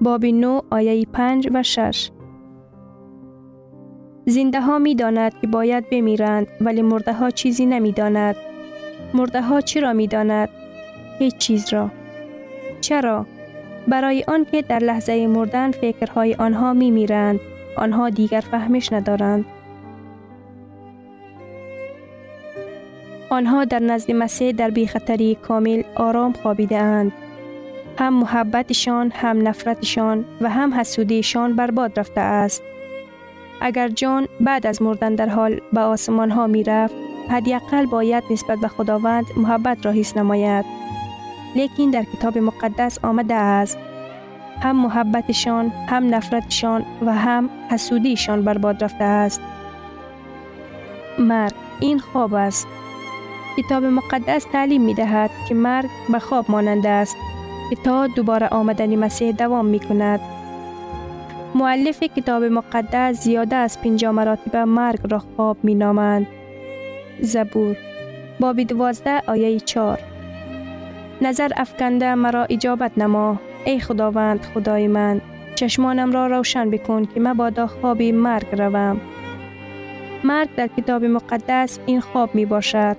باب 0.00 0.24
9 0.24 0.60
آیه 0.70 1.06
5 1.12 1.48
و 1.54 1.62
6 1.62 2.10
زنده 4.26 4.60
ها 4.60 4.78
می 4.78 4.94
داند 4.94 5.40
که 5.40 5.46
باید 5.46 5.90
بمیرند 5.90 6.46
ولی 6.60 6.82
مرده 6.82 7.12
ها 7.12 7.30
چیزی 7.30 7.66
نمی 7.66 7.92
داند. 7.92 8.36
مرده 9.14 9.42
ها 9.42 9.60
چرا 9.60 9.92
می 9.92 10.06
داند؟ 10.06 10.48
هیچ 11.20 11.36
چیز 11.36 11.72
را. 11.72 11.90
چرا؟ 12.80 13.26
برای 13.88 14.24
آنکه 14.28 14.62
در 14.62 14.78
لحظه 14.78 15.26
مردن 15.26 15.70
فکرهای 15.70 16.34
آنها 16.34 16.72
می 16.72 16.90
میرند. 16.90 17.40
آنها 17.76 18.10
دیگر 18.10 18.40
فهمش 18.40 18.92
ندارند. 18.92 19.44
آنها 23.30 23.64
در 23.64 23.78
نزد 23.78 24.12
مسیح 24.12 24.52
در 24.52 24.70
بیخطری 24.70 25.34
کامل 25.34 25.82
آرام 25.94 26.32
خوابیده 26.32 26.76
اند. 26.76 27.12
هم 27.98 28.14
محبتشان، 28.14 29.12
هم 29.14 29.48
نفرتشان 29.48 30.24
و 30.40 30.48
هم 30.50 30.74
حسودیشان 30.74 31.56
برباد 31.56 31.98
رفته 31.98 32.20
است. 32.20 32.62
اگر 33.60 33.88
جان 33.88 34.28
بعد 34.40 34.66
از 34.66 34.82
مردن 34.82 35.14
در 35.14 35.28
حال 35.28 35.60
به 35.72 35.80
آسمان 35.80 36.30
ها 36.30 36.46
می 36.46 36.64
رفت، 36.64 36.94
حداقل 37.28 37.86
باید 37.86 38.24
نسبت 38.30 38.58
به 38.58 38.68
خداوند 38.68 39.24
محبت 39.36 39.86
را 39.86 39.92
حس 39.92 40.16
نماید. 40.16 40.79
لیکن 41.54 41.90
در 41.90 42.04
کتاب 42.04 42.38
مقدس 42.38 42.98
آمده 43.04 43.34
است 43.34 43.78
هم 44.60 44.76
محبتشان، 44.76 45.72
هم 45.88 46.14
نفرتشان 46.14 46.84
و 47.06 47.14
هم 47.14 47.50
حسودیشان 47.70 48.44
برباد 48.44 48.84
رفته 48.84 49.04
است. 49.04 49.40
مرگ 51.18 51.52
این 51.80 51.98
خواب 51.98 52.34
است. 52.34 52.66
کتاب 53.56 53.84
مقدس 53.84 54.46
تعلیم 54.52 54.82
می 54.82 54.94
دهد 54.94 55.30
که 55.48 55.54
مرگ 55.54 55.90
به 56.12 56.18
خواب 56.18 56.50
مانند 56.50 56.86
است 56.86 57.16
که 57.70 57.76
تا 57.76 58.06
دوباره 58.06 58.48
آمدن 58.48 58.96
مسیح 58.96 59.32
دوام 59.32 59.66
می 59.66 59.80
کند. 59.80 60.20
معلف 61.54 62.02
کتاب 62.02 62.44
مقدس 62.44 63.22
زیاده 63.22 63.56
از 63.56 63.80
پنجا 63.80 64.12
مراتب 64.12 64.56
مرگ 64.56 65.00
را 65.10 65.18
خواب 65.18 65.56
می 65.62 65.74
نامند. 65.74 66.26
زبور 67.20 67.76
باب 68.40 68.62
دوازده 68.62 69.22
آیه 69.26 69.60
چار 69.60 69.98
نظر 71.22 71.50
افکنده 71.56 72.14
مرا 72.14 72.44
اجابت 72.44 72.98
نما. 72.98 73.40
ای 73.64 73.80
خداوند 73.80 74.46
خدای 74.54 74.88
من 74.88 75.20
چشمانم 75.54 76.12
را 76.12 76.26
روشن 76.26 76.70
بکن 76.70 77.04
که 77.04 77.20
مبادا 77.20 77.66
خواب 77.66 78.02
مرگ 78.02 78.46
روم. 78.52 79.00
مرگ 80.24 80.48
در 80.56 80.66
کتاب 80.66 81.04
مقدس 81.04 81.78
این 81.86 82.00
خواب 82.00 82.34
می 82.34 82.46
باشد 82.46 82.96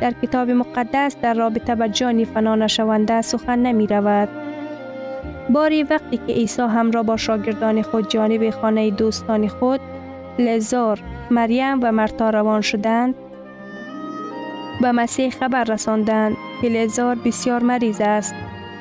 در 0.00 0.14
کتاب 0.22 0.50
مقدس 0.50 1.16
در 1.22 1.34
رابطه 1.34 1.74
به 1.74 1.88
جانی 1.88 2.24
فنا 2.24 2.54
نشونده 2.54 3.22
سخن 3.22 3.58
نمی 3.58 3.86
رود. 3.86 4.28
باری 5.50 5.82
وقتی 5.82 6.16
که 6.16 6.32
عیسی 6.32 6.62
همراه 6.62 7.02
با 7.02 7.16
شاگردان 7.16 7.82
خود 7.82 8.08
جانب 8.08 8.50
خانه 8.50 8.90
دوستان 8.90 9.48
خود 9.48 9.80
لزار، 10.38 11.00
مریم 11.30 11.80
و 11.82 11.92
مرتا 11.92 12.30
روان 12.30 12.60
شدند 12.60 13.14
به 14.80 14.92
مسیح 14.92 15.30
خبر 15.30 15.64
رساندند. 15.64 16.36
که 16.62 16.68
لزار 16.68 17.14
بسیار 17.14 17.62
مریض 17.62 18.00
است 18.00 18.34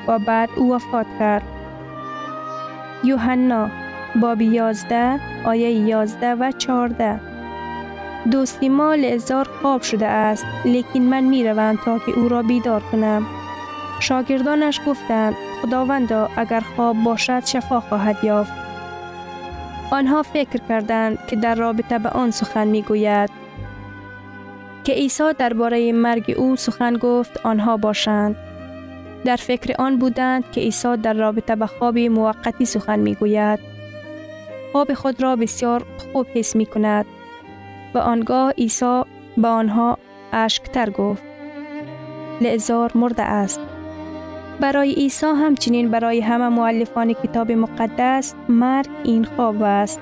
و 0.07 0.19
بعد 0.19 0.49
او 0.55 0.73
وفات 0.75 1.05
کرد. 1.19 1.43
یوحنا 3.03 3.69
باب 4.21 4.41
11 4.41 5.19
آیه 5.45 5.69
11 5.69 6.33
و 6.33 6.51
14 6.51 7.19
دوستی 8.31 8.69
ما 8.69 8.95
لعزار 8.95 9.49
خواب 9.61 9.81
شده 9.81 10.07
است 10.07 10.45
لیکن 10.65 10.99
من 10.99 11.23
می 11.23 11.47
روم 11.47 11.79
تا 11.85 11.99
که 11.99 12.19
او 12.19 12.29
را 12.29 12.41
بیدار 12.41 12.81
کنم. 12.91 13.25
شاگردانش 13.99 14.81
گفتند 14.87 15.35
خداوندا 15.61 16.29
اگر 16.37 16.59
خواب 16.59 17.03
باشد 17.03 17.45
شفا 17.45 17.79
خواهد 17.79 18.23
یافت. 18.23 18.51
آنها 19.91 20.23
فکر 20.23 20.59
کردند 20.69 21.17
که 21.27 21.35
در 21.35 21.55
رابطه 21.55 21.99
به 21.99 22.09
آن 22.09 22.31
سخن 22.31 22.67
می 22.67 22.81
گوید. 22.81 23.46
که 24.87 24.93
عیسی 24.93 25.23
درباره 25.37 25.91
مرگ 25.91 26.35
او 26.37 26.55
سخن 26.55 26.97
گفت 26.97 27.39
آنها 27.43 27.77
باشند. 27.77 28.35
در 29.25 29.35
فکر 29.35 29.75
آن 29.79 29.97
بودند 29.97 30.51
که 30.51 30.61
عیسی 30.61 30.97
در 30.97 31.13
رابطه 31.13 31.55
به 31.55 31.65
خواب 31.65 31.99
موقتی 31.99 32.65
سخن 32.65 32.99
می 32.99 33.15
گوید. 33.15 33.59
خواب 34.71 34.93
خود 34.93 35.23
را 35.23 35.35
بسیار 35.35 35.85
خوب 36.13 36.27
حس 36.33 36.55
می 36.55 36.65
کند. 36.65 37.05
و 37.93 37.97
آنگاه 37.97 38.51
عیسی 38.51 39.01
به 39.37 39.47
آنها 39.47 39.97
اشکتر 40.33 40.89
گفت 40.89 41.23
لعزار 42.41 42.91
مرده 42.95 43.23
است 43.23 43.59
برای 44.59 44.93
عیسی 44.93 45.25
همچنین 45.25 45.91
برای 45.91 46.21
همه 46.21 46.49
معلفان 46.49 47.13
کتاب 47.13 47.51
مقدس 47.51 48.33
مرگ 48.49 48.89
این 49.03 49.25
خواب 49.25 49.63
است 49.63 50.01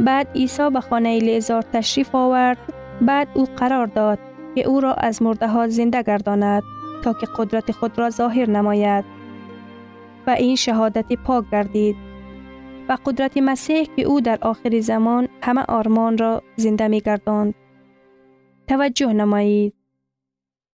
بعد 0.00 0.28
عیسی 0.34 0.70
به 0.70 0.80
خانه 0.80 1.18
لعزار 1.18 1.62
تشریف 1.62 2.14
آورد 2.14 2.58
بعد 3.06 3.28
او 3.34 3.44
قرار 3.44 3.86
داد 3.86 4.18
که 4.54 4.68
او 4.68 4.80
را 4.80 4.94
از 4.94 5.22
مرده 5.22 5.48
ها 5.48 5.68
زنده 5.68 6.02
گرداند 6.02 6.62
تا 7.04 7.12
که 7.12 7.26
قدرت 7.36 7.72
خود 7.72 7.98
را 7.98 8.10
ظاهر 8.10 8.50
نماید 8.50 9.04
و 10.26 10.30
این 10.30 10.56
شهادت 10.56 11.12
پاک 11.12 11.50
گردید 11.52 11.96
و 12.88 12.98
قدرت 13.06 13.36
مسیح 13.36 13.84
که 13.96 14.02
او 14.02 14.20
در 14.20 14.38
آخر 14.42 14.80
زمان 14.80 15.28
همه 15.42 15.62
آرمان 15.68 16.18
را 16.18 16.42
زنده 16.56 16.88
می 16.88 17.00
گرداند. 17.00 17.54
توجه 18.68 19.12
نمایید 19.12 19.74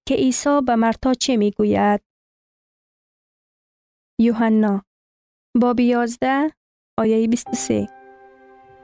که 0.08 0.14
عیسی 0.14 0.60
به 0.66 0.76
مرتا 0.76 1.14
چه 1.14 1.36
می 1.36 1.50
گوید؟ 1.50 2.00
یوحنا 4.20 4.82
باب 5.60 5.80
11 5.80 6.50
آیه 6.98 7.28
23 7.28 7.88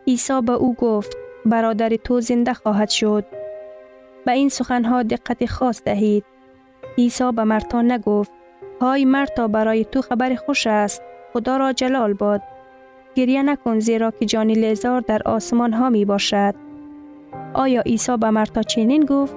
عیسی 0.07 0.41
به 0.43 0.53
او 0.53 0.75
گفت 0.75 1.24
برادر 1.47 1.89
تو 1.89 2.21
زنده 2.21 2.55
خواهد 2.55 2.91
شد. 2.91 3.25
به 4.27 4.33
این 4.33 4.49
سخنها 4.49 5.03
دقت 5.03 5.47
خاص 5.47 5.83
دهید. 5.85 6.25
عیسی 6.99 7.33
به 7.33 7.45
مرتا 7.45 7.83
نگفت 7.83 8.33
های 8.81 9.05
مرتا 9.05 9.49
برای 9.49 9.85
تو 9.85 10.03
خبر 10.03 10.35
خوش 10.35 10.67
است. 10.67 11.03
خدا 11.33 11.57
را 11.57 11.73
جلال 11.73 12.13
باد. 12.13 12.43
گریه 13.15 13.43
نکن 13.43 13.79
زیرا 13.79 14.11
که 14.11 14.27
جان 14.27 14.51
لیزار 14.51 15.01
در 15.01 15.23
آسمان 15.25 15.73
ها 15.73 15.91
می 15.91 16.05
باشد. 16.05 16.55
آیا 17.55 17.81
عیسی 17.81 18.17
به 18.17 18.31
مرتا 18.31 18.63
چنین 18.63 19.05
گفت؟ 19.05 19.37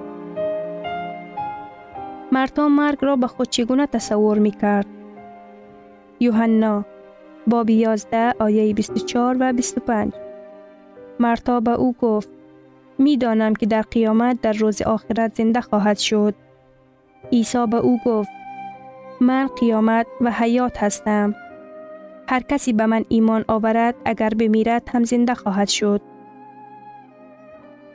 مرتا 2.32 2.68
مرگ 2.68 2.98
را 3.00 3.16
به 3.16 3.26
خود 3.26 3.48
چگونه 3.48 3.86
تصور 3.86 4.38
می 4.38 4.50
کرد؟ 4.50 4.86
یوحنا 6.20 6.84
باب 7.46 7.70
11 7.70 8.34
آیه 8.38 8.74
24 8.74 9.36
و 9.40 9.52
25 9.52 10.12
مرتا 11.20 11.60
به 11.60 11.70
او 11.70 11.94
گفت 12.00 12.28
می 12.98 13.16
دانم 13.16 13.54
که 13.54 13.66
در 13.66 13.82
قیامت 13.82 14.40
در 14.40 14.52
روز 14.52 14.82
آخرت 14.82 15.34
زنده 15.34 15.60
خواهد 15.60 15.98
شد. 15.98 16.34
عیسی 17.32 17.66
به 17.66 17.76
او 17.76 18.00
گفت 18.04 18.30
من 19.20 19.46
قیامت 19.46 20.06
و 20.20 20.30
حیات 20.30 20.82
هستم. 20.82 21.34
هر 22.28 22.40
کسی 22.40 22.72
به 22.72 22.86
من 22.86 23.04
ایمان 23.08 23.44
آورد 23.48 23.94
اگر 24.04 24.28
بمیرد 24.28 24.88
هم 24.92 25.04
زنده 25.04 25.34
خواهد 25.34 25.68
شد. 25.68 26.00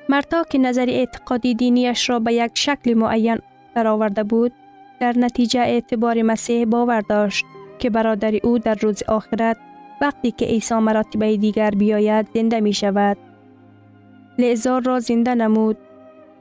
مرتا 0.10 0.44
که 0.44 0.58
نظر 0.58 0.86
اعتقادی 0.90 1.56
دینیش 1.56 2.10
را 2.10 2.20
به 2.20 2.34
یک 2.34 2.52
شکل 2.54 2.94
معین 2.94 3.38
آورده 3.76 4.24
بود، 4.24 4.52
در 5.00 5.14
نتیجه 5.18 5.60
اعتبار 5.60 6.22
مسیح 6.22 6.66
باور 6.66 7.02
داشت 7.02 7.46
که 7.80 7.90
برادر 7.90 8.34
او 8.44 8.58
در 8.58 8.76
روز 8.76 9.04
آخرت 9.04 9.58
وقتی 10.02 10.32
که 10.32 10.46
عیسی 10.46 10.76
مراتبه 10.76 11.38
دیگر 11.38 11.70
بیاید 11.70 12.28
زنده 12.34 12.62
می 12.62 12.74
شود. 12.74 13.18
لعزار 14.38 14.82
را 14.82 15.00
زنده 15.00 15.36
نمود. 15.36 15.78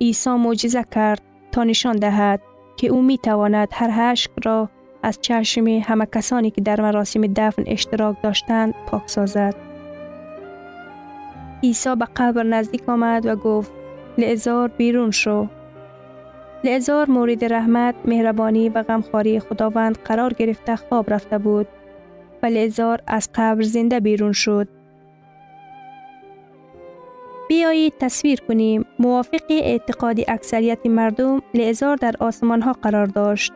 عیسی 0.00 0.30
معجزه 0.30 0.84
کرد 0.94 1.20
تا 1.52 1.64
نشان 1.64 1.96
دهد 1.96 2.40
که 2.76 2.88
او 2.88 3.02
می 3.02 3.18
تواند 3.18 3.68
هر 3.72 3.90
هشک 3.92 4.30
را 4.44 4.68
از 5.02 5.18
چشم 5.20 5.66
همه 5.66 6.06
کسانی 6.06 6.50
که 6.50 6.60
در 6.60 6.80
مراسم 6.80 7.20
دفن 7.20 7.62
اشتراک 7.66 8.22
داشتند 8.22 8.74
پاک 8.86 9.02
سازد. 9.06 9.54
عیسی 11.62 11.96
به 11.96 12.06
قبر 12.16 12.42
نزدیک 12.42 12.88
آمد 12.88 13.26
و 13.26 13.36
گفت 13.36 13.72
لعزار 14.18 14.68
بیرون 14.68 15.10
شو. 15.10 15.46
لعزار 16.64 17.10
مورد 17.10 17.44
رحمت، 17.44 17.94
مهربانی 18.04 18.68
و 18.68 18.82
غمخواری 18.82 19.40
خداوند 19.40 19.98
قرار 20.04 20.32
گرفته 20.32 20.76
خواب 20.76 21.12
رفته 21.12 21.38
بود 21.38 21.68
و 22.42 22.46
لعزار 22.46 23.00
از 23.06 23.28
قبر 23.34 23.62
زنده 23.62 24.00
بیرون 24.00 24.32
شد. 24.32 24.68
بیایید 27.48 27.94
تصویر 28.00 28.40
کنیم 28.40 28.84
موافق 28.98 29.40
اعتقاد 29.50 30.20
اکثریت 30.28 30.86
مردم 30.86 31.42
لعزار 31.54 31.96
در 31.96 32.14
آسمان 32.20 32.62
ها 32.62 32.72
قرار 32.72 33.06
داشت. 33.06 33.52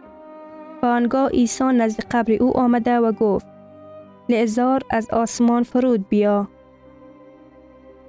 و 0.82 0.86
آنگاه 0.86 1.28
عیسی 1.28 1.64
نزد 1.64 2.04
قبر 2.10 2.32
او 2.32 2.56
آمده 2.56 2.98
و 2.98 3.12
گفت 3.12 3.46
لعزار 4.28 4.82
از 4.90 5.10
آسمان 5.10 5.62
فرود 5.62 6.08
بیا. 6.08 6.48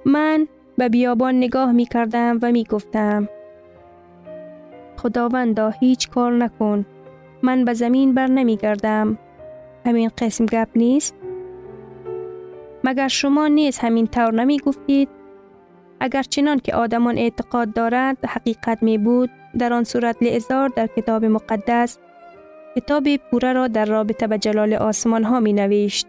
من 0.04 0.48
به 0.78 0.88
بیابان 0.88 1.34
نگاه 1.34 1.72
می 1.72 1.84
کردم 1.84 2.38
و 2.42 2.52
می 2.52 2.64
گفتم 2.64 3.28
خداوندا 4.96 5.70
هیچ 5.70 6.10
کار 6.10 6.32
نکن. 6.32 6.86
من 7.42 7.64
به 7.64 7.74
زمین 7.74 8.14
بر 8.14 8.26
نمی 8.26 8.56
گردم. 8.56 9.18
همین 9.88 10.10
قسم 10.18 10.46
گپ 10.46 10.68
نیست؟ 10.76 11.14
مگر 12.84 13.08
شما 13.08 13.48
نیز 13.48 13.78
همین 13.78 14.06
طور 14.06 14.34
نمی 14.34 14.58
گفتید؟ 14.58 15.08
اگر 16.00 16.22
چنان 16.22 16.58
که 16.58 16.74
آدمان 16.74 17.18
اعتقاد 17.18 17.72
دارند 17.72 18.16
حقیقت 18.26 18.82
می 18.82 18.98
بود 18.98 19.30
در 19.58 19.72
آن 19.72 19.84
صورت 19.84 20.22
لعزار 20.22 20.68
در 20.68 20.86
کتاب 20.86 21.24
مقدس 21.24 21.98
کتاب 22.76 23.16
پوره 23.16 23.52
را 23.52 23.68
در 23.68 23.84
رابطه 23.84 24.26
به 24.26 24.38
جلال 24.38 24.74
آسمان 24.74 25.24
ها 25.24 25.40
می 25.40 25.52
نوشت. 25.52 26.06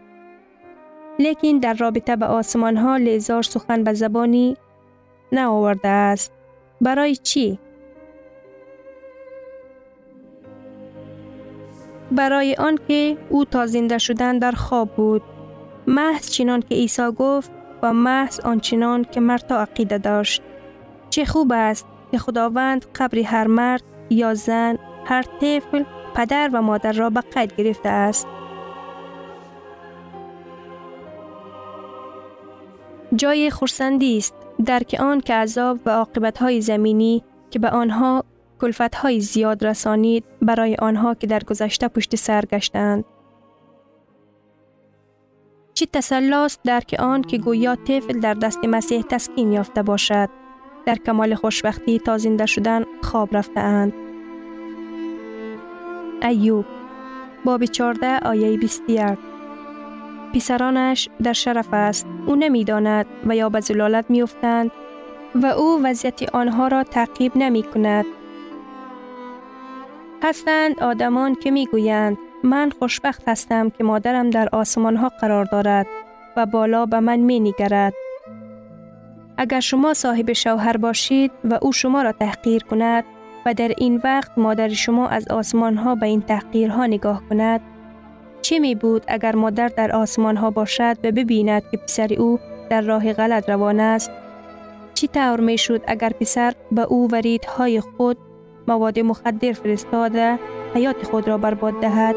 لیکن 1.18 1.58
در 1.58 1.74
رابطه 1.74 2.16
به 2.16 2.26
آسمان 2.26 2.76
ها 2.76 2.96
لیزار 2.96 3.42
سخن 3.42 3.84
به 3.84 3.92
زبانی 3.92 4.56
نه 5.32 5.46
آورده 5.46 5.88
است. 5.88 6.32
برای 6.80 7.16
چی؟ 7.16 7.58
برای 12.12 12.54
آنکه 12.54 13.16
او 13.28 13.44
تا 13.44 13.66
زنده 13.66 13.98
شدن 13.98 14.38
در 14.38 14.52
خواب 14.52 14.90
بود. 14.90 15.22
محض 15.86 16.30
چنان 16.30 16.60
که 16.60 16.74
عیسی 16.74 17.10
گفت 17.18 17.50
و 17.82 17.92
محض 17.92 18.40
آنچنان 18.40 19.04
که 19.04 19.20
مرتا 19.20 19.60
عقیده 19.60 19.98
داشت. 19.98 20.42
چه 21.10 21.24
خوب 21.24 21.52
است 21.54 21.86
که 22.10 22.18
خداوند 22.18 22.86
قبر 22.94 23.18
هر 23.18 23.46
مرد 23.46 23.82
یا 24.10 24.34
زن، 24.34 24.78
هر 25.04 25.22
طفل، 25.22 25.84
پدر 26.14 26.50
و 26.52 26.62
مادر 26.62 26.92
را 26.92 27.10
به 27.10 27.20
قید 27.20 27.56
گرفته 27.56 27.88
است. 27.88 28.26
جای 33.16 33.50
خورسندی 33.50 34.16
است 34.18 34.34
درک 34.64 34.96
آن 35.00 35.20
که 35.20 35.34
عذاب 35.34 35.78
و 35.86 35.90
عاقبت 35.90 36.38
های 36.38 36.60
زمینی 36.60 37.22
که 37.50 37.58
به 37.58 37.70
آنها 37.70 38.24
کلفت 38.60 38.94
های 38.94 39.20
زیاد 39.20 39.66
رسانید 39.66 40.24
برای 40.42 40.76
آنها 40.76 41.14
که 41.14 41.26
در 41.26 41.42
گذشته 41.42 41.88
پشت 41.88 42.16
سر 42.16 42.44
گشتند. 42.44 43.04
چی 45.74 45.86
تسلاس 45.86 46.58
درک 46.64 46.96
آن 46.98 47.22
که 47.22 47.38
گویا 47.38 47.76
طفل 47.76 48.20
در 48.20 48.34
دست 48.34 48.64
مسیح 48.64 49.02
تسکین 49.02 49.52
یافته 49.52 49.82
باشد 49.82 50.28
در 50.86 50.94
کمال 50.94 51.34
خوشبختی 51.34 51.98
تا 51.98 52.18
زنده 52.18 52.46
شدن 52.46 52.84
خواب 53.02 53.36
رفته 53.36 53.60
اند. 53.60 53.92
ایوب 56.22 56.64
باب 57.44 57.64
14 57.64 58.18
آیه 58.18 58.56
21 58.56 59.18
پسرانش 60.34 61.08
در 61.22 61.32
شرف 61.32 61.68
است 61.72 62.06
او 62.26 62.36
نمی‌داند 62.36 63.06
و 63.26 63.36
یا 63.36 63.48
به 63.48 63.60
زلالت 63.60 64.10
میافتند 64.10 64.70
و 65.34 65.46
او 65.46 65.80
وضعیت 65.82 66.34
آنها 66.34 66.68
را 66.68 66.84
تعقیب 66.84 67.32
نمی 67.36 67.62
کند. 67.62 68.04
هستند 70.22 70.80
آدمان 70.80 71.34
که 71.34 71.50
می 71.50 71.66
گویند 71.66 72.18
من 72.44 72.70
خوشبخت 72.78 73.28
هستم 73.28 73.70
که 73.70 73.84
مادرم 73.84 74.30
در 74.30 74.48
آسمان 74.52 74.96
ها 74.96 75.08
قرار 75.08 75.44
دارد 75.44 75.86
و 76.36 76.46
بالا 76.46 76.86
به 76.86 77.00
من 77.00 77.16
می 77.16 77.40
نگرد. 77.40 77.94
اگر 79.36 79.60
شما 79.60 79.94
صاحب 79.94 80.32
شوهر 80.32 80.76
باشید 80.76 81.32
و 81.44 81.58
او 81.62 81.72
شما 81.72 82.02
را 82.02 82.12
تحقیر 82.12 82.62
کند 82.62 83.04
و 83.46 83.54
در 83.54 83.68
این 83.78 84.00
وقت 84.04 84.38
مادر 84.38 84.68
شما 84.68 85.08
از 85.08 85.28
آسمان 85.28 85.76
ها 85.76 85.94
به 85.94 86.06
این 86.06 86.22
تحقیرها 86.22 86.86
نگاه 86.86 87.22
کند 87.30 87.60
چه 88.42 88.58
می 88.58 88.74
بود 88.74 89.04
اگر 89.08 89.36
مادر 89.36 89.68
در 89.68 89.92
آسمان 89.92 90.36
ها 90.36 90.50
باشد 90.50 90.96
و 91.04 91.10
ببیند 91.12 91.62
که 91.70 91.76
پسر 91.76 92.14
او 92.18 92.38
در 92.70 92.80
راه 92.80 93.12
غلط 93.12 93.48
روان 93.48 93.80
است 93.80 94.10
چی 94.94 95.08
طور 95.08 95.40
می 95.40 95.58
شد 95.58 95.82
اگر 95.86 96.10
پسر 96.10 96.54
به 96.72 96.82
او 96.82 97.08
های 97.56 97.80
خود 97.80 98.18
مواد 98.68 99.00
مخدر 99.00 99.52
فرستاده 99.52 100.38
حیات 100.74 101.02
خود 101.02 101.28
را 101.28 101.38
برباد 101.38 101.80
دهد. 101.80 102.16